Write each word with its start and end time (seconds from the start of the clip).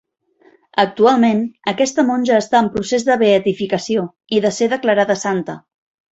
Actualment 0.83 1.43
aquesta 1.71 2.05
monja 2.07 2.39
està 2.45 2.63
en 2.67 2.71
procés 2.77 3.07
de 3.11 3.19
beatificació 3.25 4.07
i 4.39 4.43
de 4.47 4.55
ser 4.59 4.73
declarada 4.75 5.21
santa. 5.27 5.59